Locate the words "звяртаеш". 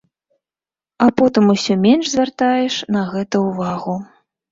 2.13-2.79